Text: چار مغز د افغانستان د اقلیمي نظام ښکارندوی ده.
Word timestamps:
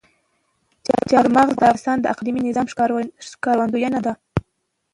چار 1.09 1.25
مغز 1.35 1.53
د 1.53 1.57
افغانستان 1.63 1.97
د 2.01 2.05
اقلیمي 2.13 2.41
نظام 2.47 2.67
ښکارندوی 3.33 3.87
ده. 4.05 4.13